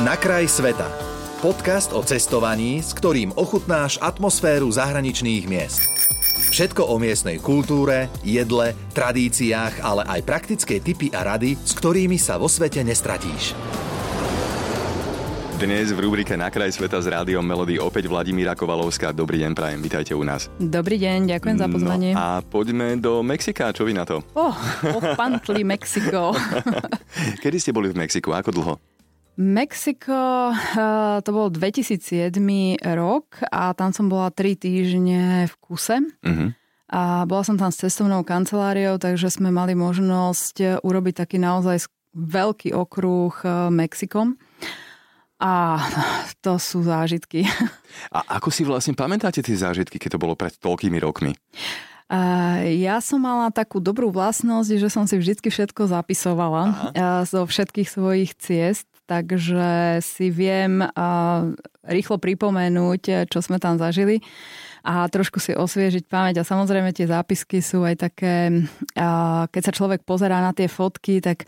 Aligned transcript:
Na 0.00 0.16
kraj 0.16 0.48
sveta. 0.48 0.88
Podcast 1.44 1.92
o 1.92 2.00
cestovaní, 2.00 2.80
s 2.80 2.96
ktorým 2.96 3.36
ochutnáš 3.36 4.00
atmosféru 4.00 4.72
zahraničných 4.72 5.44
miest. 5.44 5.84
Všetko 6.48 6.88
o 6.88 6.96
miestnej 6.96 7.36
kultúre, 7.36 8.08
jedle, 8.24 8.72
tradíciách, 8.96 9.84
ale 9.84 10.08
aj 10.08 10.20
praktické 10.24 10.80
tipy 10.80 11.12
a 11.12 11.36
rady, 11.36 11.60
s 11.60 11.76
ktorými 11.76 12.16
sa 12.16 12.40
vo 12.40 12.48
svete 12.48 12.80
nestratíš. 12.80 13.52
Dnes 15.60 15.92
v 15.92 16.00
rubrike 16.00 16.40
Na 16.40 16.48
kraj 16.48 16.72
sveta 16.72 16.96
s 16.96 17.12
rádiom 17.12 17.44
Melody 17.44 17.76
opäť 17.76 18.08
Vladimíra 18.08 18.56
Kovalovská. 18.56 19.12
Dobrý 19.12 19.44
deň, 19.44 19.52
prajem, 19.52 19.84
vítajte 19.84 20.16
u 20.16 20.24
nás. 20.24 20.48
Dobrý 20.56 20.96
deň, 20.96 21.36
ďakujem 21.36 21.56
za 21.60 21.68
pozvanie. 21.68 22.16
No 22.16 22.40
a 22.40 22.40
poďme 22.40 22.96
do 22.96 23.20
Mexika, 23.20 23.76
čo 23.76 23.84
vy 23.84 23.92
na 23.92 24.08
to? 24.08 24.24
Oh, 24.32 24.56
opantli 24.88 25.68
Mexiko. 25.68 26.32
Kedy 27.44 27.60
ste 27.60 27.76
boli 27.76 27.92
v 27.92 28.00
Mexiku, 28.00 28.32
ako 28.32 28.56
dlho? 28.56 28.74
Mexiko, 29.40 30.52
eh, 30.52 31.18
to 31.24 31.30
bol 31.32 31.48
2007 31.48 32.36
rok 32.84 33.40
a 33.48 33.72
tam 33.72 33.88
som 33.96 34.12
bola 34.12 34.28
3 34.28 34.60
týždne 34.60 35.48
v 35.48 35.54
kuse. 35.56 36.04
Uh-huh. 36.04 36.52
A 36.92 37.24
bola 37.24 37.40
som 37.40 37.56
tam 37.56 37.72
s 37.72 37.80
cestovnou 37.80 38.20
kanceláriou, 38.20 39.00
takže 39.00 39.32
sme 39.32 39.48
mali 39.48 39.72
možnosť 39.72 40.84
urobiť 40.84 41.24
taký 41.24 41.40
naozaj 41.40 41.88
veľký 42.12 42.76
okruh 42.76 43.32
eh, 43.40 43.50
Mexikom. 43.72 44.36
A 45.42 45.80
to 46.44 46.60
sú 46.60 46.84
zážitky. 46.84 47.48
A 48.16 48.38
ako 48.38 48.52
si 48.52 48.62
vlastne 48.68 48.92
pamätáte 48.92 49.40
tie 49.40 49.56
zážitky, 49.56 49.96
keď 49.96 50.14
to 50.14 50.22
bolo 50.22 50.36
pred 50.36 50.52
toľkými 50.60 51.00
rokmi? 51.00 51.32
Ja 52.68 53.00
som 53.00 53.24
mala 53.24 53.48
takú 53.48 53.80
dobrú 53.80 54.12
vlastnosť, 54.12 54.76
že 54.76 54.92
som 54.92 55.08
si 55.08 55.16
vždy 55.16 55.48
všetko 55.48 55.88
zapisovala 55.88 56.92
Aha. 56.92 57.24
zo 57.24 57.48
všetkých 57.48 57.88
svojich 57.88 58.36
ciest, 58.36 58.84
takže 59.06 59.98
si 60.04 60.30
viem 60.32 60.84
rýchlo 61.82 62.16
pripomenúť, 62.18 63.28
čo 63.28 63.38
sme 63.42 63.58
tam 63.58 63.76
zažili 63.76 64.22
a 64.82 65.06
trošku 65.06 65.38
si 65.38 65.54
osviežiť 65.54 66.10
pamäť. 66.10 66.42
A 66.42 66.48
samozrejme 66.48 66.90
tie 66.90 67.06
zápisky 67.06 67.62
sú 67.62 67.86
aj 67.86 68.02
také, 68.10 68.66
keď 69.48 69.62
sa 69.62 69.72
človek 69.72 70.02
pozerá 70.02 70.42
na 70.42 70.50
tie 70.50 70.66
fotky, 70.66 71.22
tak 71.22 71.46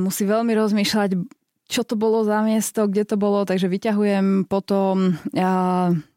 musí 0.00 0.24
veľmi 0.24 0.52
rozmýšľať, 0.56 1.10
čo 1.66 1.82
to 1.84 1.94
bolo 1.98 2.24
za 2.24 2.40
miesto, 2.40 2.88
kde 2.88 3.04
to 3.04 3.16
bolo, 3.20 3.44
takže 3.44 3.68
vyťahujem 3.68 4.48
potom 4.48 5.18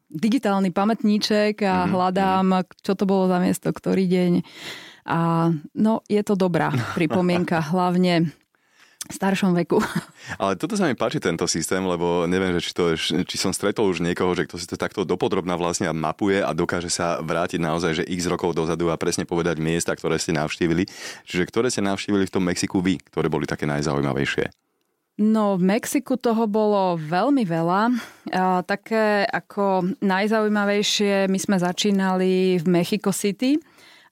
digitálny 0.09 0.73
pamätníček 0.73 1.61
a 1.61 1.85
mm-hmm. 1.85 1.91
hľadám, 1.93 2.45
čo 2.81 2.97
to 2.97 3.05
bolo 3.05 3.29
za 3.29 3.37
miesto, 3.37 3.69
ktorý 3.69 4.09
deň. 4.09 4.33
A 5.09 5.49
no, 5.77 6.01
je 6.09 6.21
to 6.25 6.33
dobrá 6.33 6.73
pripomienka, 6.97 7.61
hlavne 7.61 8.33
staršom 9.09 9.57
veku. 9.57 9.81
Ale 10.41 10.55
toto 10.55 10.77
sa 10.77 10.85
mi 10.85 10.93
páči, 10.93 11.17
tento 11.17 11.49
systém, 11.49 11.81
lebo 11.81 12.29
neviem, 12.29 12.53
že 12.57 12.61
či, 12.69 12.71
to, 12.71 12.83
či 13.25 13.35
som 13.35 13.51
stretol 13.51 13.89
už 13.89 14.05
niekoho, 14.05 14.31
že 14.37 14.45
kto 14.45 14.55
si 14.61 14.69
to 14.69 14.77
takto 14.77 15.01
dopodrobná 15.03 15.57
vlastne 15.57 15.89
mapuje 15.91 16.39
a 16.39 16.53
dokáže 16.53 16.93
sa 16.93 17.17
vrátiť 17.19 17.59
naozaj, 17.59 17.91
že 18.01 18.07
x 18.07 18.29
rokov 18.29 18.53
dozadu 18.53 18.93
a 18.93 19.01
presne 19.01 19.25
povedať 19.25 19.57
miesta, 19.57 19.97
ktoré 19.97 20.21
ste 20.21 20.37
navštívili. 20.37 20.85
Čiže 21.25 21.49
ktoré 21.49 21.67
ste 21.73 21.81
navštívili 21.81 22.29
v 22.29 22.33
tom 22.33 22.45
Mexiku 22.45 22.79
vy, 22.79 23.01
ktoré 23.09 23.27
boli 23.27 23.49
také 23.49 23.65
najzaujímavejšie? 23.65 24.53
No, 25.19 25.59
v 25.59 25.67
Mexiku 25.67 26.15
toho 26.15 26.47
bolo 26.47 26.95
veľmi 26.95 27.43
veľa. 27.43 27.81
A, 28.31 28.63
také 28.63 29.27
ako 29.27 29.91
najzaujímavejšie, 29.99 31.27
my 31.27 31.35
sme 31.35 31.59
začínali 31.59 32.55
v 32.63 32.65
Mexico 32.71 33.11
City 33.11 33.59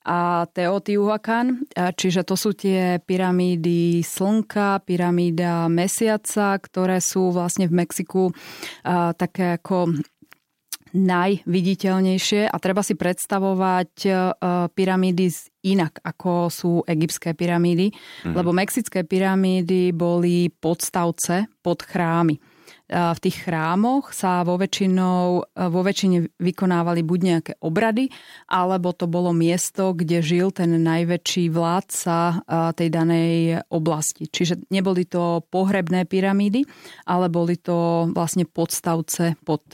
a 0.08 0.47
Teotihuacan, 0.47 1.67
čiže 1.75 2.23
to 2.23 2.39
sú 2.39 2.55
tie 2.55 3.03
pyramídy 3.03 4.00
Slnka, 4.00 4.80
pyramída 4.88 5.67
Mesiaca, 5.67 6.55
ktoré 6.55 7.03
sú 7.03 7.36
vlastne 7.36 7.67
v 7.67 7.83
Mexiku 7.83 8.31
také 9.19 9.59
ako 9.59 10.00
najviditeľnejšie 10.95 12.47
a 12.47 12.55
treba 12.58 12.81
si 12.81 12.95
predstavovať 12.95 13.91
e, 14.07 14.12
pyramídy 14.72 15.28
inak, 15.67 16.00
ako 16.00 16.47
sú 16.47 16.72
egyptské 16.88 17.35
pyramídy, 17.35 17.91
mm. 17.91 18.34
lebo 18.34 18.56
mexické 18.56 19.03
pyramídy 19.03 19.91
boli 19.91 20.47
podstavce 20.47 21.51
pod 21.59 21.84
chrámy 21.84 22.40
v 22.88 23.20
tých 23.20 23.44
chrámoch 23.44 24.16
sa 24.16 24.48
vo, 24.48 24.56
väčšinou, 24.56 25.44
vo 25.52 25.81
väčšine 25.84 26.40
vykonávali 26.40 27.03
buď 27.03 27.20
nejaké 27.20 27.53
obrady, 27.59 28.08
alebo 28.48 28.96
to 28.96 29.12
bolo 29.12 29.36
miesto, 29.36 29.92
kde 29.92 30.24
žil 30.24 30.56
ten 30.56 30.72
najväčší 30.80 31.52
vládca 31.52 32.47
tej 32.76 32.90
danej 32.92 33.64
oblasti. 33.68 34.31
Čiže 34.31 34.72
neboli 34.72 35.03
to 35.03 35.44
pohrebné 35.52 36.08
pyramídy, 36.08 36.64
ale 37.03 37.28
boli 37.28 37.59
to 37.59 38.08
vlastne 38.16 38.47
podstavce 38.47 39.36
pod 39.44 39.68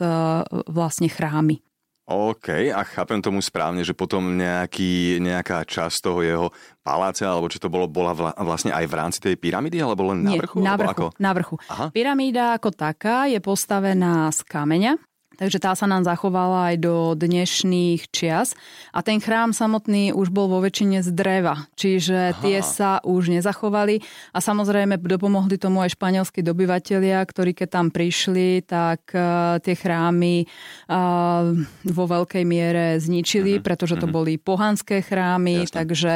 vlastne 0.69 1.05
chrámy. 1.09 1.61
OK, 2.03 2.67
a 2.67 2.83
chápem 2.83 3.23
tomu 3.23 3.39
správne, 3.39 3.79
že 3.79 3.95
potom 3.95 4.35
nejaký, 4.35 5.23
nejaká 5.23 5.63
časť 5.63 5.97
toho 6.03 6.19
jeho 6.19 6.47
paláce, 6.83 7.23
alebo 7.23 7.47
či 7.47 7.63
to 7.63 7.71
bolo, 7.71 7.87
bola 7.87 8.11
vlastne 8.43 8.75
aj 8.75 8.85
v 8.91 8.97
rámci 8.99 9.19
tej 9.23 9.39
pyramídy, 9.39 9.79
alebo 9.79 10.11
len 10.11 10.19
na 10.19 10.35
vrchu? 10.35 10.59
Nie, 10.59 10.67
na 10.67 10.75
vrchu, 10.75 10.91
ako? 10.91 11.05
na 11.15 11.31
vrchu. 11.31 11.55
Aha. 11.71 11.87
Pyramída 11.95 12.59
ako 12.59 12.75
taká 12.75 13.31
je 13.31 13.39
postavená 13.39 14.27
z 14.35 14.39
kameňa, 14.43 14.99
Takže 15.33 15.57
tá 15.57 15.73
sa 15.73 15.89
nám 15.89 16.05
zachovala 16.05 16.73
aj 16.73 16.75
do 16.77 16.95
dnešných 17.17 18.13
čias. 18.13 18.53
A 18.93 19.01
ten 19.01 19.17
chrám 19.17 19.49
samotný 19.49 20.13
už 20.13 20.29
bol 20.29 20.45
vo 20.45 20.61
väčšine 20.61 21.01
z 21.01 21.09
dreva, 21.09 21.65
čiže 21.73 22.33
Aha. 22.33 22.39
tie 22.41 22.61
sa 22.61 23.01
už 23.01 23.33
nezachovali. 23.33 24.05
A 24.29 24.39
samozrejme 24.39 25.01
dopomohli 25.01 25.57
tomu 25.57 25.81
aj 25.81 25.97
španielskí 25.97 26.45
dobyvatelia, 26.45 27.25
ktorí 27.25 27.57
keď 27.57 27.69
tam 27.69 27.87
prišli, 27.89 28.61
tak 28.61 29.09
uh, 29.17 29.57
tie 29.57 29.73
chrámy 29.73 30.45
uh, 30.45 31.49
vo 31.89 32.05
veľkej 32.05 32.43
miere 32.45 33.01
zničili, 33.01 33.57
uh-huh. 33.57 33.65
pretože 33.65 33.97
to 33.97 34.05
uh-huh. 34.05 34.17
boli 34.21 34.37
pohanské 34.37 35.01
chrámy. 35.01 35.65
Jasne. 35.65 35.75
Takže 35.81 36.13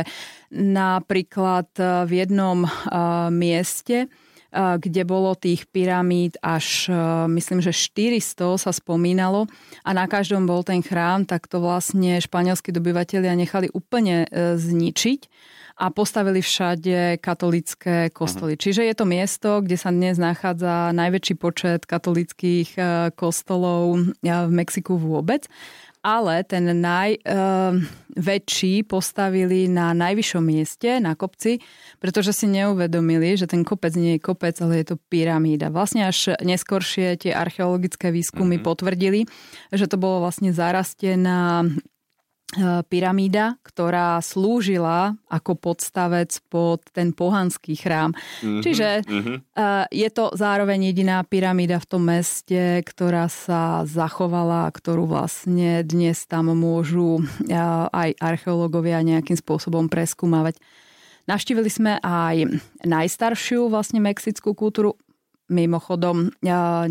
napríklad 0.53 1.67
v 2.07 2.11
jednom 2.23 2.63
uh, 2.63 3.27
mieste 3.33 4.07
kde 4.55 5.03
bolo 5.03 5.35
tých 5.35 5.67
pyramíd 5.67 6.39
až, 6.39 6.87
myslím, 7.27 7.59
že 7.59 7.75
400 7.75 8.57
sa 8.57 8.71
spomínalo 8.71 9.45
a 9.83 9.89
na 9.91 10.07
každom 10.07 10.47
bol 10.47 10.63
ten 10.63 10.79
chrám, 10.79 11.27
tak 11.27 11.51
to 11.51 11.59
vlastne 11.59 12.17
španielskí 12.23 12.71
dobyvatelia 12.71 13.35
nechali 13.35 13.67
úplne 13.71 14.23
e, 14.27 14.55
zničiť 14.55 15.21
a 15.77 15.93
postavili 15.93 16.41
všade 16.41 17.21
katolické 17.21 18.09
kostoly. 18.09 18.57
Uh-huh. 18.57 18.63
Čiže 18.65 18.81
je 18.81 18.95
to 18.97 19.05
miesto, 19.05 19.49
kde 19.61 19.77
sa 19.77 19.93
dnes 19.93 20.17
nachádza 20.17 20.89
najväčší 20.89 21.35
počet 21.37 21.85
katolických 21.85 22.69
e, 22.73 22.81
kostolov 23.13 24.01
e, 24.01 24.15
v 24.25 24.51
Mexiku 24.51 24.97
vôbec 24.97 25.45
ale 26.05 26.43
ten 26.47 26.65
najväčší 26.81 28.73
uh, 28.81 28.87
postavili 28.87 29.67
na 29.67 29.93
najvyššom 29.93 30.43
mieste, 30.43 30.99
na 31.01 31.15
kopci, 31.17 31.59
pretože 32.01 32.33
si 32.33 32.45
neuvedomili, 32.47 33.37
že 33.37 33.49
ten 33.49 33.61
kopec 33.67 33.93
nie 33.97 34.17
je 34.17 34.25
kopec, 34.25 34.55
ale 34.61 34.81
je 34.81 34.93
to 34.93 35.01
pyramída. 35.09 35.73
Vlastne 35.73 36.07
až 36.07 36.37
neskoršie 36.41 37.17
tie 37.27 37.31
archeologické 37.33 38.11
výskumy 38.13 38.57
mm-hmm. 38.57 38.67
potvrdili, 38.67 39.21
že 39.73 39.85
to 39.85 39.99
bolo 39.99 40.23
vlastne 40.25 40.53
zarastená 40.53 41.65
E, 41.67 41.96
pyramída, 42.87 43.59
ktorá 43.59 44.23
slúžila 44.23 45.19
ako 45.27 45.59
podstavec 45.59 46.31
pod 46.47 46.79
ten 46.95 47.11
pohanský 47.11 47.75
chrám. 47.75 48.15
Mm-hmm, 48.15 48.61
Čiže 48.63 48.89
mm-hmm. 49.03 49.37
je 49.91 50.09
to 50.15 50.31
zároveň 50.31 50.95
jediná 50.95 51.27
pyramída 51.27 51.75
v 51.83 51.89
tom 51.91 52.07
meste, 52.07 52.79
ktorá 52.87 53.27
sa 53.27 53.83
zachovala, 53.83 54.71
ktorú 54.71 55.11
vlastne 55.11 55.83
dnes 55.83 56.23
tam 56.23 56.47
môžu 56.55 57.19
e, 57.19 57.51
aj 57.91 58.15
archeológovia 58.15 59.03
nejakým 59.03 59.35
spôsobom 59.35 59.91
preskúmavať. 59.91 60.55
Navštívili 61.27 61.67
sme 61.67 61.99
aj 61.99 62.47
najstaršiu 62.87 63.67
vlastne 63.67 63.99
mexickú 63.99 64.55
kultúru. 64.55 64.95
Mimochodom, 65.47 66.31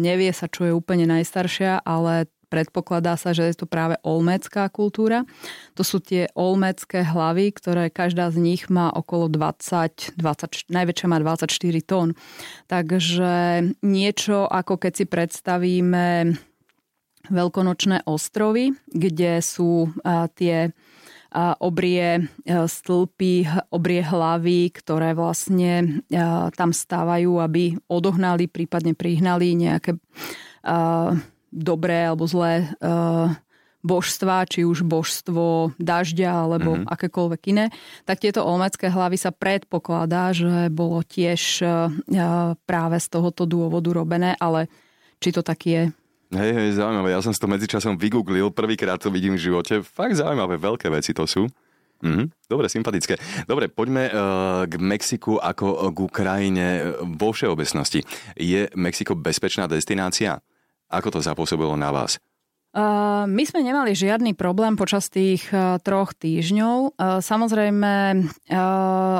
nevie 0.00 0.32
sa, 0.32 0.48
čo 0.48 0.64
je 0.64 0.72
úplne 0.72 1.04
najstaršia, 1.04 1.84
ale 1.84 2.28
predpokladá 2.46 3.18
sa, 3.18 3.34
že 3.34 3.46
je 3.50 3.54
to 3.58 3.66
práve 3.66 3.98
olmecká 4.06 4.70
kultúra. 4.70 5.26
To 5.74 5.82
sú 5.82 5.98
tie 5.98 6.30
olmecké 6.38 7.02
hlavy, 7.02 7.50
ktoré 7.52 7.90
každá 7.90 8.30
z 8.30 8.38
nich 8.38 8.70
má 8.70 8.90
okolo 8.94 9.26
20, 9.28 10.18
20 10.18 10.70
najväčšia 10.70 11.06
má 11.10 11.18
24 11.18 11.50
tón. 11.82 12.14
Takže 12.70 13.34
niečo 13.82 14.46
ako 14.46 14.78
keď 14.78 14.92
si 14.94 15.04
predstavíme 15.10 16.06
veľkonočné 17.26 18.06
ostrovy, 18.06 18.70
kde 18.86 19.42
sú 19.42 19.90
tie 20.38 20.70
obrie 21.58 22.32
stĺpy, 22.46 23.34
obrie 23.74 24.00
hlavy, 24.00 24.70
ktoré 24.70 25.12
vlastne 25.12 26.00
tam 26.54 26.70
stávajú, 26.70 27.42
aby 27.42 27.76
odohnali, 27.90 28.46
prípadne 28.46 28.94
prihnali 28.94 29.58
nejaké 29.58 29.98
dobré 31.56 32.12
alebo 32.12 32.28
zlé 32.28 32.68
uh, 32.84 33.32
božstva, 33.80 34.44
či 34.50 34.66
už 34.66 34.84
božstvo 34.84 35.72
dažďa 35.80 36.30
alebo 36.44 36.76
mm-hmm. 36.76 36.90
akékoľvek 36.90 37.42
iné, 37.54 37.70
tak 38.02 38.18
tieto 38.18 38.42
olmecké 38.42 38.90
hlavy 38.90 39.14
sa 39.14 39.30
predpokladá, 39.30 40.34
že 40.34 40.66
bolo 40.74 41.06
tiež 41.06 41.62
práve 42.66 42.96
z 42.98 43.06
tohoto 43.06 43.46
dôvodu 43.46 43.94
robené, 43.94 44.34
ale 44.42 44.66
či 45.22 45.30
to 45.30 45.46
tak 45.46 45.62
je, 45.62 45.94
Hej, 46.26 46.58
hej, 46.58 46.74
zaujímavé. 46.74 47.14
Ja 47.14 47.22
som 47.22 47.30
si 47.30 47.38
to 47.38 47.46
medzičasom 47.46 47.94
vygooglil, 48.02 48.50
prvýkrát 48.50 48.98
to 48.98 49.14
vidím 49.14 49.38
v 49.38 49.46
živote. 49.46 49.78
Fakt 49.86 50.18
zaujímavé, 50.18 50.58
veľké 50.58 50.90
veci 50.90 51.14
to 51.14 51.22
sú. 51.22 51.46
Mhm, 52.02 52.50
dobre, 52.50 52.66
sympatické. 52.66 53.14
Dobre, 53.46 53.70
poďme 53.70 54.10
uh, 54.10 54.14
k 54.66 54.74
Mexiku 54.76 55.38
ako 55.38 55.94
k 55.94 55.98
Ukrajine 56.02 56.66
vo 57.14 57.30
všeobecnosti. 57.30 58.02
Je 58.34 58.66
Mexiko 58.74 59.14
bezpečná 59.14 59.70
destinácia? 59.70 60.42
Ako 60.90 61.10
to 61.14 61.20
zapôsobilo 61.24 61.74
na 61.74 61.90
vás? 61.90 62.18
My 63.26 63.42
sme 63.48 63.64
nemali 63.64 63.96
žiadny 63.96 64.36
problém 64.36 64.76
počas 64.76 65.08
tých 65.08 65.48
troch 65.80 66.12
týždňov. 66.12 67.00
Samozrejme, 67.24 67.92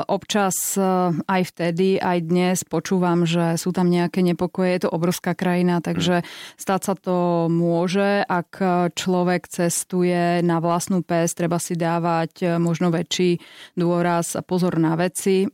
občas 0.05 0.77
aj 1.25 1.41
vtedy, 1.41 1.97
aj 1.97 2.17
dnes 2.21 2.61
počúvam, 2.61 3.25
že 3.25 3.57
sú 3.57 3.73
tam 3.73 3.89
nejaké 3.89 4.21
nepokoje. 4.21 4.77
Je 4.77 4.81
to 4.85 4.93
obrovská 4.93 5.33
krajina, 5.33 5.81
takže 5.81 6.21
stať 6.53 6.81
sa 6.85 6.93
to 6.93 7.49
môže. 7.49 8.21
Ak 8.29 8.61
človek 8.93 9.49
cestuje 9.49 10.45
na 10.45 10.61
vlastnú 10.61 11.01
pes, 11.01 11.33
treba 11.33 11.57
si 11.57 11.73
dávať 11.73 12.61
možno 12.61 12.93
väčší 12.93 13.41
dôraz 13.73 14.37
a 14.37 14.45
pozor 14.45 14.77
na 14.77 14.93
veci 14.93 15.49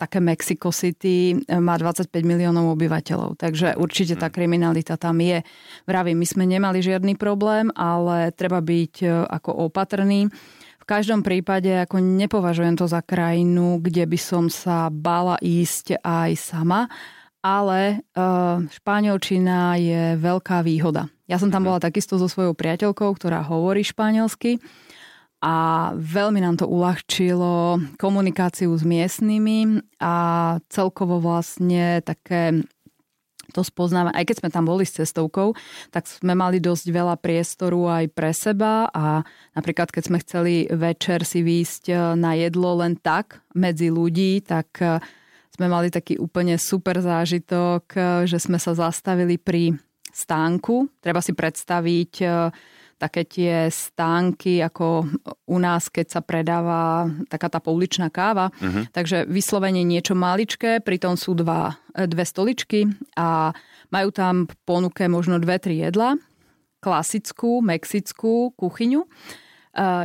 také 0.00 0.16
Mexico 0.24 0.72
City 0.72 1.36
má 1.60 1.76
25 1.76 2.08
miliónov 2.24 2.72
obyvateľov, 2.72 3.36
takže 3.36 3.76
určite 3.76 4.16
tá 4.16 4.32
kriminalita 4.32 4.96
tam 4.96 5.20
je. 5.20 5.44
Vravím, 5.84 6.24
my 6.24 6.26
sme 6.26 6.44
nemali 6.48 6.80
žiadny 6.80 7.20
problém, 7.20 7.68
ale 7.76 8.32
treba 8.32 8.64
byť 8.64 8.94
e, 9.04 9.06
ako 9.28 9.68
opatrný. 9.68 10.32
V 10.80 10.84
každom 10.88 11.20
prípade 11.20 11.68
ako 11.68 12.00
nepovažujem 12.00 12.80
to 12.80 12.88
za 12.88 13.04
krajinu, 13.04 13.76
kde 13.84 14.08
by 14.08 14.18
som 14.18 14.48
sa 14.48 14.88
bála 14.88 15.36
ísť 15.44 16.00
aj 16.00 16.30
sama, 16.40 16.88
ale 17.40 18.04
uh, 18.20 18.60
španielčina 18.68 19.80
je 19.80 20.18
veľká 20.20 20.60
výhoda. 20.60 21.08
Ja 21.24 21.40
som 21.40 21.48
tam 21.48 21.64
mhm. 21.64 21.68
bola 21.72 21.78
takisto 21.80 22.20
so 22.20 22.28
svojou 22.28 22.52
priateľkou, 22.52 23.16
ktorá 23.16 23.40
hovorí 23.46 23.80
španielsky 23.80 24.60
a 25.40 25.56
veľmi 25.96 26.44
nám 26.44 26.60
to 26.60 26.68
uľahčilo 26.68 27.80
komunikáciu 27.96 28.76
s 28.76 28.84
miestnymi 28.84 29.80
a 29.96 30.14
celkovo 30.68 31.16
vlastne 31.16 32.04
také 32.04 32.60
to 33.50 33.66
spoznáme. 33.66 34.14
Aj 34.14 34.22
keď 34.22 34.46
sme 34.46 34.50
tam 34.54 34.64
boli 34.68 34.86
s 34.86 34.94
cestovkou, 34.94 35.58
tak 35.90 36.06
sme 36.06 36.38
mali 36.38 36.62
dosť 36.62 36.86
veľa 36.92 37.18
priestoru 37.18 37.90
aj 37.90 38.04
pre 38.14 38.30
seba 38.30 38.86
a 38.94 39.26
napríklad 39.58 39.90
keď 39.90 40.02
sme 40.06 40.22
chceli 40.22 40.54
večer 40.70 41.26
si 41.26 41.42
výjsť 41.42 41.84
e, 41.90 41.94
na 42.14 42.38
jedlo 42.38 42.78
len 42.78 42.94
tak 42.94 43.42
medzi 43.52 43.90
ľudí, 43.90 44.46
tak 44.46 44.70
e, 44.78 45.02
sme 45.50 45.66
mali 45.66 45.90
taký 45.90 46.16
úplne 46.16 46.56
super 46.56 47.02
zážitok, 47.02 47.82
e, 47.92 48.00
že 48.30 48.38
sme 48.38 48.56
sa 48.62 48.72
zastavili 48.72 49.36
pri 49.36 49.74
stánku. 50.14 51.02
Treba 51.02 51.18
si 51.18 51.34
predstaviť 51.34 52.12
také 53.00 53.24
tie 53.24 53.72
stánky, 53.72 54.60
ako 54.60 55.08
u 55.48 55.56
nás, 55.56 55.88
keď 55.88 56.06
sa 56.12 56.20
predáva 56.20 57.08
taká 57.32 57.48
tá 57.48 57.56
pouličná 57.56 58.12
káva. 58.12 58.52
Uh-huh. 58.60 58.84
Takže 58.92 59.24
vyslovene 59.24 59.80
niečo 59.80 60.12
maličké, 60.12 60.84
pritom 60.84 61.16
sú 61.16 61.32
dva, 61.32 61.80
dve 61.96 62.28
stoličky 62.28 62.84
a 63.16 63.56
majú 63.88 64.08
tam 64.12 64.44
ponuke 64.68 65.08
možno 65.08 65.40
dve, 65.40 65.56
tri 65.56 65.80
jedla. 65.80 66.20
Klasickú, 66.84 67.64
mexickú 67.64 68.52
kuchyňu. 68.52 69.08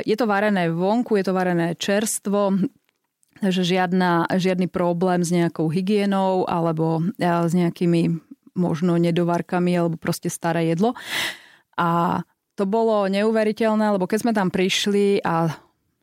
Je 0.08 0.16
to 0.16 0.26
varené 0.28 0.72
vonku, 0.72 1.20
je 1.20 1.26
to 1.28 1.34
varené 1.36 1.76
čerstvo, 1.76 2.56
takže 3.44 3.64
žiadna, 3.68 4.32
žiadny 4.32 4.72
problém 4.72 5.20
s 5.20 5.36
nejakou 5.36 5.68
hygienou 5.68 6.48
alebo 6.48 7.04
s 7.20 7.52
nejakými 7.52 8.24
možno 8.56 8.96
nedovarkami 8.96 9.76
alebo 9.76 10.00
proste 10.00 10.32
staré 10.32 10.72
jedlo. 10.72 10.96
A 11.76 12.24
to 12.56 12.64
bolo 12.64 13.08
neuveriteľné, 13.12 14.00
lebo 14.00 14.08
keď 14.08 14.20
sme 14.24 14.34
tam 14.34 14.48
prišli 14.48 15.20
a 15.24 15.52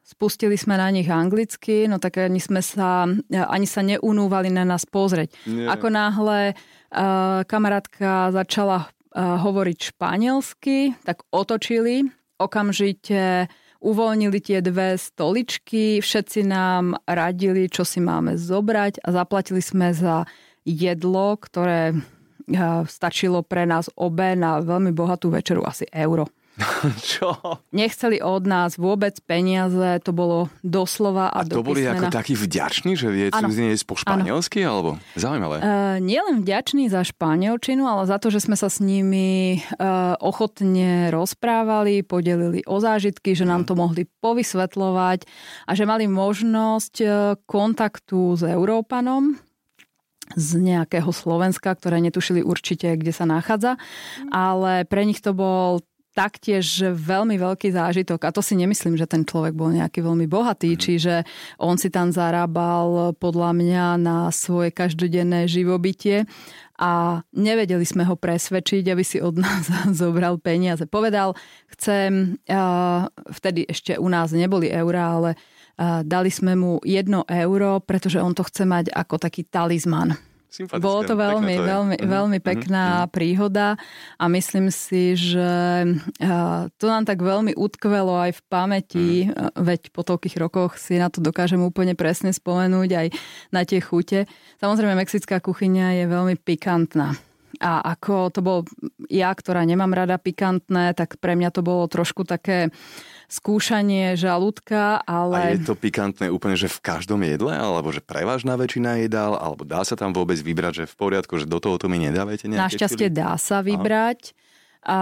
spustili 0.05 0.61
sme 0.61 0.77
na 0.77 0.93
nich 0.93 1.09
anglicky, 1.09 1.89
no 1.89 1.97
tak 1.97 2.21
ani 2.21 2.37
sme 2.37 2.61
sa, 2.61 3.09
ani 3.33 3.67
sa 3.67 3.81
neunúvali 3.81 4.53
na 4.53 4.69
nás 4.69 4.85
pozrieť. 4.85 5.33
Nie. 5.49 5.73
Ako 5.73 5.89
náhle 5.89 6.53
uh, 6.53 7.41
kamarátka 7.49 8.29
začala 8.37 8.85
uh, 8.85 9.41
hovoriť 9.41 9.97
španielsky, 9.97 10.93
tak 11.09 11.25
otočili, 11.33 12.05
okamžite 12.37 13.49
uvoľnili 13.83 14.39
tie 14.39 14.63
dve 14.63 14.95
stoličky, 14.95 15.99
všetci 15.99 16.47
nám 16.47 16.95
radili, 17.03 17.67
čo 17.67 17.83
si 17.83 17.99
máme 17.99 18.39
zobrať 18.39 19.03
a 19.03 19.09
zaplatili 19.11 19.59
sme 19.59 19.91
za 19.91 20.23
jedlo, 20.63 21.35
ktoré 21.35 21.99
stačilo 22.87 23.43
pre 23.43 23.67
nás 23.67 23.91
obe 23.99 24.39
na 24.39 24.63
veľmi 24.63 24.95
bohatú 24.95 25.31
večeru 25.35 25.67
asi 25.67 25.87
euro. 25.91 26.31
Čo? 27.17 27.33
Nechceli 27.73 28.21
od 28.21 28.45
nás 28.45 28.77
vôbec 28.77 29.17
peniaze, 29.25 29.97
to 30.05 30.13
bolo 30.13 30.53
doslova 30.61 31.33
a, 31.33 31.41
a 31.41 31.49
to 31.49 31.65
boli 31.65 31.89
ako 31.89 32.13
takí 32.13 32.37
vďační, 32.37 32.93
že 32.93 33.09
vie 33.09 33.33
cudzine 33.33 33.73
po 33.89 33.97
španielsky, 33.97 34.61
ano. 34.63 34.69
alebo 34.69 34.91
zaujímavé? 35.17 35.57
Uh, 35.65 35.97
nielen 36.05 36.45
vďační 36.45 36.93
za 36.93 37.09
španielčinu, 37.09 37.89
ale 37.89 38.05
za 38.05 38.21
to, 38.21 38.29
že 38.29 38.45
sme 38.45 38.57
sa 38.61 38.69
s 38.69 38.85
nimi 38.85 39.65
uh, 39.81 40.15
ochotne 40.21 41.09
rozprávali, 41.09 42.05
podelili 42.05 42.61
o 42.69 42.77
zážitky, 42.77 43.33
že 43.33 43.49
nám 43.49 43.65
to 43.65 43.73
mohli 43.73 44.05
povysvetľovať 44.21 45.25
a 45.65 45.73
že 45.73 45.89
mali 45.89 46.05
možnosť 46.05 46.95
uh, 47.01 47.11
kontaktu 47.49 48.37
s 48.37 48.43
Európanom, 48.45 49.41
z 50.37 50.61
nejakého 50.61 51.13
Slovenska, 51.13 51.77
ktoré 51.77 52.01
netušili 52.01 52.41
určite, 52.41 52.97
kde 52.97 53.13
sa 53.13 53.29
nachádza, 53.29 53.77
ale 54.33 54.89
pre 54.89 55.05
nich 55.05 55.21
to 55.21 55.37
bol 55.37 55.85
taktiež 56.13 56.93
veľmi 56.93 57.41
veľký 57.41 57.73
zážitok 57.73 58.29
a 58.29 58.35
to 58.35 58.45
si 58.45 58.53
nemyslím, 58.57 59.01
že 59.01 59.09
ten 59.09 59.25
človek 59.25 59.57
bol 59.57 59.73
nejaký 59.73 60.05
veľmi 60.05 60.29
bohatý, 60.29 60.77
mm. 60.77 60.81
čiže 60.81 61.15
on 61.57 61.81
si 61.81 61.89
tam 61.89 62.13
zarábal 62.13 63.17
podľa 63.17 63.51
mňa 63.57 63.87
na 63.97 64.29
svoje 64.29 64.71
každodenné 64.77 65.49
živobytie 65.49 66.29
a 66.77 67.23
nevedeli 67.33 67.85
sme 67.89 68.05
ho 68.05 68.19
presvedčiť, 68.19 68.85
aby 68.93 69.05
si 69.05 69.19
od 69.25 69.41
nás 69.41 69.69
zobral 70.01 70.37
peniaze. 70.37 70.85
Povedal, 70.85 71.33
chcem, 71.73 72.37
vtedy 73.33 73.65
ešte 73.69 73.97
u 73.97 74.09
nás 74.13 74.37
neboli 74.37 74.69
eurá, 74.69 75.17
ale 75.17 75.31
dali 76.05 76.29
sme 76.29 76.53
mu 76.53 76.77
jedno 76.85 77.25
euro, 77.25 77.81
pretože 77.81 78.21
on 78.21 78.37
to 78.37 78.45
chce 78.45 78.69
mať 78.69 78.93
ako 78.93 79.17
taký 79.17 79.49
talizman 79.49 80.32
bolo 80.77 81.01
to 81.09 81.17
veľmi, 81.17 81.55
to 81.57 81.65
veľmi, 81.65 81.97
mm-hmm. 81.97 82.13
veľmi 82.13 82.39
pekná 82.45 82.87
mm-hmm. 83.05 83.13
príhoda 83.13 83.81
a 84.21 84.25
myslím 84.29 84.69
si, 84.69 85.17
že 85.17 85.51
to 86.77 86.85
nám 86.85 87.09
tak 87.09 87.25
veľmi 87.25 87.57
utkvelo 87.57 88.21
aj 88.29 88.37
v 88.37 88.43
pamäti, 88.53 89.09
mm. 89.27 89.57
veď 89.57 89.81
po 89.95 90.05
toľkých 90.05 90.37
rokoch 90.37 90.77
si 90.77 91.01
na 91.01 91.09
to 91.09 91.25
dokážem 91.25 91.61
úplne 91.65 91.97
presne 91.97 92.37
spomenúť 92.37 92.91
aj 92.93 93.07
na 93.51 93.65
tie 93.65 93.81
chute. 93.81 94.29
Samozrejme, 94.61 94.93
mexická 94.93 95.41
kuchyňa 95.41 96.03
je 96.03 96.05
veľmi 96.05 96.37
pikantná. 96.37 97.17
A 97.63 97.79
ako 97.95 98.33
to 98.33 98.41
bol 98.43 98.67
ja, 99.07 99.31
ktorá 99.31 99.63
nemám 99.63 99.95
rada 99.95 100.19
pikantné, 100.19 100.97
tak 100.99 101.21
pre 101.23 101.39
mňa 101.39 101.53
to 101.55 101.63
bolo 101.63 101.87
trošku 101.87 102.27
také 102.27 102.75
skúšanie 103.33 104.13
žalúdka, 104.13 105.01
ale... 105.09 105.57
A 105.57 105.57
je 105.57 105.65
to 105.65 105.73
pikantné 105.73 106.29
úplne, 106.29 106.53
že 106.53 106.69
v 106.69 106.85
každom 106.85 107.25
jedle? 107.25 107.57
Alebo 107.57 107.89
že 107.89 108.05
prevažná 108.05 108.61
väčšina 108.61 109.01
jedál? 109.01 109.41
Alebo 109.41 109.65
dá 109.65 109.81
sa 109.89 109.97
tam 109.97 110.13
vôbec 110.13 110.37
vybrať, 110.37 110.85
že 110.85 110.91
v 110.93 110.95
poriadku, 111.01 111.41
že 111.41 111.49
do 111.49 111.57
toho 111.57 111.81
to 111.81 111.89
mi 111.89 111.97
nedávajte 111.97 112.45
nejaké 112.53 112.77
Našťastie 112.77 113.09
čili? 113.09 113.17
dá 113.17 113.41
sa 113.41 113.65
vybrať. 113.65 114.37
A 114.85 114.99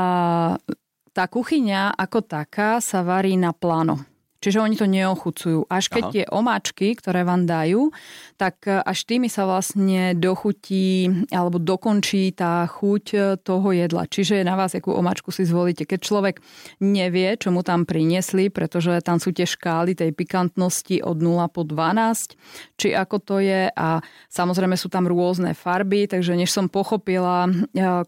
tá 1.11 1.25
kuchyňa 1.27 1.99
ako 1.99 2.23
taká 2.23 2.79
sa 2.79 3.03
varí 3.03 3.35
na 3.35 3.51
plano. 3.51 4.07
Čiže 4.40 4.64
oni 4.64 4.75
to 4.80 4.88
neochucujú. 4.88 5.68
Až 5.68 5.92
keď 5.92 6.02
Aha. 6.09 6.12
tie 6.16 6.25
omáčky, 6.32 6.97
ktoré 6.97 7.28
vám 7.28 7.44
dajú, 7.44 7.92
tak 8.40 8.64
e, 8.64 8.80
až 8.80 9.04
tými 9.04 9.28
sa 9.28 9.44
vlastne 9.44 10.16
dochutí 10.16 11.12
alebo 11.28 11.61
dokončí 11.61 12.32
tá 12.32 12.64
chuť 12.64 13.04
e, 13.12 13.18
toho 13.37 13.68
jedla. 13.76 14.09
Čiže 14.09 14.40
je 14.40 14.49
na 14.49 14.56
vás, 14.56 14.73
akú 14.73 14.97
omáčku 14.97 15.28
si 15.28 15.44
zvolíte. 15.44 15.85
Keď 15.85 16.00
človek 16.00 16.40
nevie, 16.80 17.37
čo 17.37 17.52
mu 17.52 17.61
tam 17.61 17.85
priniesli, 17.85 18.49
pretože 18.49 18.97
tam 19.04 19.20
sú 19.20 19.37
tie 19.37 19.44
škály 19.44 19.92
tej 19.92 20.16
pikantnosti 20.16 21.04
od 21.04 21.20
0 21.20 21.44
po 21.52 21.68
12, 21.68 22.80
či 22.80 22.97
ako 22.97 23.16
to 23.20 23.37
je 23.44 23.68
a 23.68 24.00
samozrejme 24.32 24.73
sú 24.80 24.88
tam 24.88 25.04
rôzne 25.04 25.52
farby, 25.52 26.09
takže 26.09 26.32
než 26.32 26.49
som 26.49 26.73
pochopila, 26.73 27.44
e, 27.44 27.52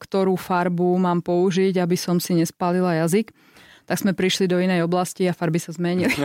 ktorú 0.01 0.41
farbu 0.41 0.97
mám 0.97 1.21
použiť, 1.21 1.77
aby 1.77 1.97
som 2.01 2.17
si 2.17 2.33
nespálila 2.33 3.05
jazyk, 3.05 3.37
tak 3.87 3.99
sme 3.99 4.13
prišli 4.15 4.47
do 4.47 4.59
inej 4.59 4.87
oblasti 4.87 5.27
a 5.27 5.37
farby 5.37 5.59
sa 5.59 5.75
zmenili. 5.75 6.13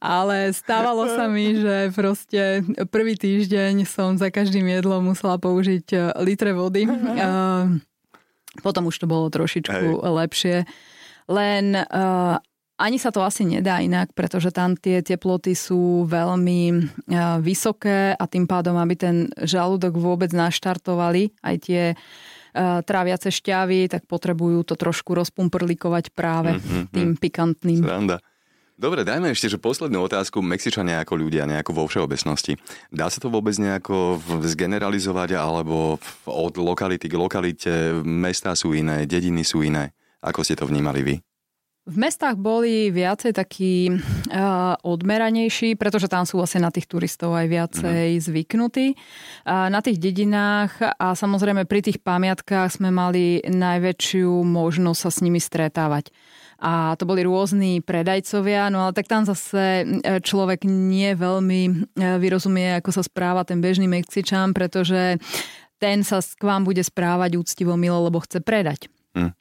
Ale 0.00 0.56
stávalo 0.56 1.04
sa 1.12 1.28
mi, 1.28 1.52
že 1.58 1.92
proste 1.92 2.64
prvý 2.88 3.18
týždeň 3.18 3.84
som 3.84 4.16
za 4.16 4.32
každým 4.32 4.64
jedlom 4.64 5.12
musela 5.12 5.36
použiť 5.36 5.86
e, 5.92 5.98
litre 6.24 6.56
vody. 6.56 6.88
Potom 8.64 8.88
už 8.88 8.96
to 9.02 9.06
bolo 9.10 9.28
trošičku 9.28 10.00
Hej. 10.00 10.14
lepšie. 10.14 10.56
len 11.26 11.74
uh, 11.74 12.38
ani 12.78 12.98
sa 13.02 13.10
to 13.10 13.26
asi 13.26 13.42
nedá 13.42 13.82
inak, 13.82 14.14
pretože 14.14 14.54
tam 14.54 14.78
tie 14.78 15.02
teploty 15.02 15.58
sú 15.58 16.06
veľmi 16.06 16.60
uh, 16.70 17.42
vysoké 17.42 18.14
a 18.14 18.24
tým 18.30 18.46
pádom, 18.46 18.78
aby 18.78 18.94
ten 18.94 19.26
žalúdok 19.42 19.98
vôbec 19.98 20.30
naštartovali 20.30 21.34
aj 21.42 21.56
tie 21.66 21.82
uh, 21.92 22.33
tráviace 22.86 23.34
šťavy, 23.34 23.90
tak 23.90 24.06
potrebujú 24.06 24.62
to 24.62 24.78
trošku 24.78 25.18
rozpumprlikovať 25.18 26.14
práve 26.14 26.56
mm-hmm. 26.56 26.84
tým 26.94 27.10
pikantným. 27.18 27.82
Sranda. 27.82 28.22
Dobre, 28.74 29.06
dajme 29.06 29.30
ešte, 29.30 29.46
že 29.46 29.62
poslednú 29.62 30.02
otázku. 30.02 30.42
Mexičania 30.42 30.98
ako 31.06 31.14
ľudia, 31.14 31.46
nejako 31.46 31.70
vo 31.78 31.84
všeobecnosti. 31.86 32.58
Dá 32.90 33.06
sa 33.06 33.22
to 33.22 33.30
vôbec 33.30 33.54
nejako 33.54 34.18
zgeneralizovať 34.42 35.38
alebo 35.38 36.02
od 36.26 36.54
lokality 36.58 37.06
k 37.06 37.14
lokalite 37.14 37.72
mesta 38.02 38.50
sú 38.58 38.74
iné, 38.74 39.06
dediny 39.06 39.46
sú 39.46 39.62
iné? 39.62 39.94
Ako 40.18 40.42
ste 40.42 40.58
to 40.58 40.66
vnímali 40.66 41.06
vy? 41.06 41.14
V 41.84 41.96
mestách 42.00 42.40
boli 42.40 42.88
viacej 42.88 43.36
takí 43.36 43.92
uh, 43.92 44.72
odmeranejší, 44.80 45.76
pretože 45.76 46.08
tam 46.08 46.24
sú 46.24 46.40
vlastne 46.40 46.64
na 46.64 46.72
tých 46.72 46.88
turistov 46.88 47.36
aj 47.36 47.44
viacej 47.44 48.08
mm. 48.16 48.22
zvyknutí. 48.24 48.86
Uh, 49.44 49.68
na 49.68 49.84
tých 49.84 50.00
dedinách 50.00 50.80
a 50.80 51.12
samozrejme 51.12 51.68
pri 51.68 51.84
tých 51.84 52.00
pamiatkách 52.00 52.80
sme 52.80 52.88
mali 52.88 53.44
najväčšiu 53.44 54.32
možnosť 54.48 55.00
sa 55.04 55.10
s 55.12 55.18
nimi 55.20 55.36
stretávať 55.36 56.08
a 56.64 56.96
to 56.96 57.04
boli 57.04 57.20
rôzni 57.26 57.84
predajcovia, 57.84 58.72
no 58.72 58.88
ale 58.88 58.96
tak 58.96 59.04
tam 59.04 59.28
zase 59.28 59.84
človek 60.24 60.64
nie 60.64 61.12
veľmi 61.12 61.60
e, 61.68 61.72
vyrozumie, 62.16 62.80
ako 62.80 62.90
sa 62.94 63.02
správa 63.04 63.44
ten 63.44 63.60
bežný 63.60 63.84
Mexičan, 63.84 64.56
pretože 64.56 65.20
ten 65.76 66.00
sa 66.00 66.24
k 66.24 66.40
vám 66.40 66.64
bude 66.64 66.80
správať 66.80 67.36
úctivo 67.36 67.76
milo, 67.76 68.08
lebo 68.08 68.22
chce 68.24 68.40
predať. 68.40 68.88
Hm. 69.12 69.36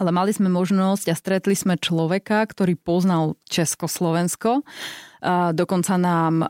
Ale 0.00 0.12
mali 0.12 0.32
sme 0.32 0.52
možnosť 0.52 1.06
a 1.08 1.14
stretli 1.16 1.56
sme 1.56 1.80
človeka, 1.80 2.44
ktorý 2.44 2.76
poznal 2.76 3.40
Československo. 3.48 4.60
A 5.26 5.50
dokonca 5.50 5.96
nám 5.98 6.46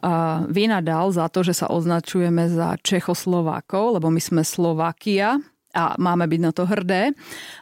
vynadal 0.50 1.14
za 1.14 1.30
to, 1.32 1.46
že 1.46 1.64
sa 1.64 1.66
označujeme 1.72 2.50
za 2.50 2.76
Čechoslovákov, 2.82 3.96
lebo 3.96 4.10
my 4.12 4.20
sme 4.20 4.42
Slovakia 4.42 5.40
a 5.76 5.96
máme 6.00 6.24
byť 6.28 6.40
na 6.40 6.52
to 6.52 6.64
hrdé. 6.64 7.12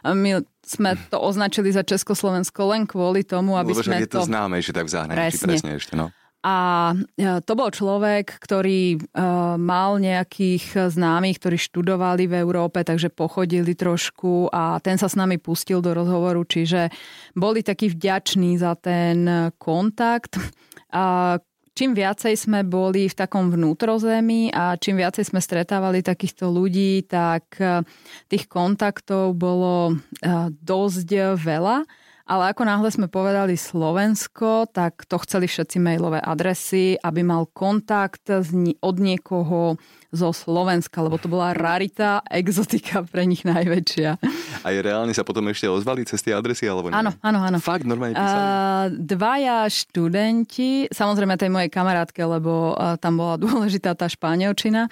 My 0.07 0.39
sme 0.65 0.97
to 1.13 1.21
označili 1.21 1.69
za 1.69 1.85
Československo 1.85 2.73
len 2.73 2.89
kvôli 2.89 3.21
tomu, 3.21 3.53
aby 3.53 3.75
Lebo 3.75 3.85
sme 3.85 4.01
je 4.01 4.09
to... 4.09 4.25
známe, 4.25 4.57
že 4.63 4.73
tak 4.73 4.89
v 4.89 4.91
zahraničí 4.97 5.21
presne, 5.21 5.47
presne 5.51 5.71
ešte, 5.77 5.93
no. 5.93 6.09
A 6.45 6.55
e, 6.93 7.41
to 7.41 7.53
bol 7.57 7.73
človek, 7.73 8.37
ktorý 8.37 9.01
uh, 9.01 9.57
mal 9.57 9.97
nejakých 9.97 10.93
známych, 10.93 11.41
ktorí 11.41 11.57
študovali 11.57 12.29
v 12.29 12.37
Európe, 12.37 12.85
takže 12.85 13.09
pochodili 13.09 13.73
trošku 13.73 14.53
a 14.53 14.77
ten 14.77 15.01
sa 15.01 15.09
s 15.09 15.17
nami 15.17 15.41
pustil 15.41 15.81
do 15.81 15.97
rozhovoru, 15.97 16.45
čiže 16.45 16.93
boli 17.33 17.65
takí 17.65 17.89
vďační 17.89 18.61
za 18.61 18.77
ten 18.77 19.49
kontakt. 19.57 20.37
A 20.93 21.35
čím 21.75 21.91
viacej 21.91 22.33
sme 22.39 22.63
boli 22.63 23.11
v 23.11 23.17
takom 23.17 23.51
vnútrozemí 23.51 24.53
a 24.55 24.79
čím 24.79 25.03
viacej 25.03 25.27
sme 25.27 25.43
stretávali 25.43 26.05
takýchto 26.05 26.47
ľudí, 26.47 27.03
tak 27.09 27.57
eh, 27.59 27.83
tých 28.31 28.47
kontaktov 28.47 29.35
bolo 29.35 29.97
dosť 30.61 31.35
veľa. 31.35 32.04
Ale 32.25 32.49
ako 32.49 32.65
náhle 32.65 32.89
sme 32.89 33.05
povedali 33.05 33.53
Slovensko, 33.53 34.65
tak 34.73 35.05
to 35.05 35.21
chceli 35.21 35.45
všetci 35.45 35.77
mailové 35.77 36.17
adresy, 36.17 36.97
aby 36.97 37.21
mal 37.21 37.45
kontakt 37.53 38.25
od 38.81 38.95
niekoho 38.97 39.77
zo 40.09 40.29
Slovenska, 40.33 41.05
lebo 41.05 41.21
to 41.21 41.29
bola 41.29 41.53
rarita, 41.53 42.25
exotika 42.25 43.05
pre 43.05 43.29
nich 43.29 43.45
najväčšia. 43.45 44.17
A 44.65 44.67
je 44.73 44.79
reálne 44.81 45.13
sa 45.13 45.21
potom 45.21 45.45
ešte 45.53 45.69
ozvali 45.69 46.01
cez 46.07 46.23
tie 46.25 46.33
adresy, 46.33 46.65
alebo 46.65 46.89
nie? 46.89 46.97
Áno, 46.97 47.13
áno, 47.21 47.45
áno. 47.45 47.61
Fakt, 47.61 47.85
normálne 47.85 48.17
písali? 48.17 48.41
Uh, 48.41 48.85
dvaja 49.05 49.69
študenti, 49.69 50.89
samozrejme 50.89 51.37
tej 51.37 51.53
mojej 51.53 51.69
kamarátke, 51.69 52.25
lebo 52.25 52.73
uh, 52.73 52.97
tam 52.97 53.21
bola 53.21 53.37
dôležitá 53.45 53.93
tá 53.93 54.09
španielčina, 54.09 54.89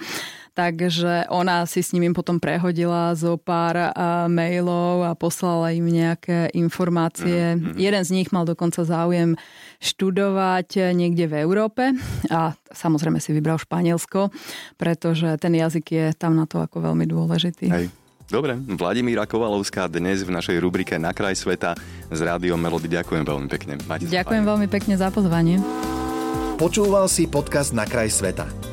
takže 0.53 1.27
ona 1.33 1.65
si 1.65 1.81
s 1.81 1.91
nimi 1.98 2.13
potom 2.13 2.38
prehodila 2.38 3.17
zo 3.17 3.41
pár 3.41 3.89
mailov 4.29 5.03
a 5.03 5.17
poslala 5.17 5.74
im 5.74 5.89
nejaké 5.89 6.53
informácie. 6.53 7.57
Uh-huh. 7.57 7.74
Jeden 7.74 8.03
z 8.05 8.13
nich 8.13 8.29
mal 8.29 8.45
dokonca 8.45 8.86
záujem 8.86 9.33
študovať 9.81 10.93
niekde 10.93 11.25
v 11.27 11.33
Európe 11.41 11.91
a 12.29 12.53
samozrejme 12.72 13.17
si 13.17 13.33
vybral 13.33 13.57
Španielsko, 13.57 14.29
pretože 14.77 15.36
ten 15.41 15.57
jazyk 15.57 15.86
je 15.89 16.05
tam 16.13 16.38
na 16.38 16.45
to 16.45 16.62
ako 16.62 16.86
veľmi 16.86 17.10
dôležitý. 17.10 17.67
Hej. 17.74 17.88
Dobre, 18.24 18.55
Vladimíra 18.55 19.29
Kovalovská 19.29 19.86
dnes 19.91 20.24
v 20.25 20.33
našej 20.33 20.57
rubrike 20.57 20.98
Na 20.98 21.13
kraj 21.13 21.38
sveta 21.38 21.77
z 22.10 22.19
Rádiom 22.24 22.57
Melody. 22.57 22.89
Ďakujem 22.89 23.22
veľmi 23.27 23.48
pekne. 23.51 23.77
Máte 23.86 24.10
Ďakujem 24.10 24.43
veľmi 24.48 24.67
pekne 24.72 24.95
za 24.98 25.13
pozvanie. 25.13 25.62
Počúval 26.57 27.05
si 27.12 27.27
podcast 27.29 27.75
Na 27.75 27.83
kraj 27.86 28.10
sveta. 28.10 28.73